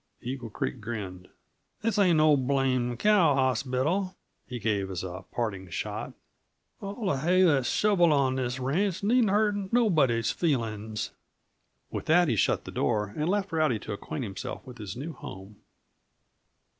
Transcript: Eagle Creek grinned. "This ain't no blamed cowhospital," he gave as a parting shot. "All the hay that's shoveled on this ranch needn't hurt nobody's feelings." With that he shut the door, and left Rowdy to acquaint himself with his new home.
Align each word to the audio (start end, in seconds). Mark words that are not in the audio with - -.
Eagle 0.19 0.49
Creek 0.49 0.81
grinned. 0.81 1.27
"This 1.83 1.99
ain't 1.99 2.17
no 2.17 2.35
blamed 2.35 2.97
cowhospital," 2.97 4.15
he 4.47 4.57
gave 4.57 4.89
as 4.89 5.03
a 5.03 5.25
parting 5.31 5.69
shot. 5.69 6.13
"All 6.79 7.05
the 7.05 7.19
hay 7.19 7.43
that's 7.43 7.69
shoveled 7.69 8.11
on 8.11 8.33
this 8.33 8.59
ranch 8.59 9.03
needn't 9.03 9.29
hurt 9.29 9.71
nobody's 9.71 10.31
feelings." 10.31 11.11
With 11.91 12.05
that 12.07 12.29
he 12.29 12.35
shut 12.35 12.63
the 12.65 12.71
door, 12.71 13.13
and 13.15 13.29
left 13.29 13.51
Rowdy 13.51 13.77
to 13.77 13.93
acquaint 13.93 14.23
himself 14.23 14.65
with 14.65 14.79
his 14.79 14.97
new 14.97 15.13
home. 15.13 15.57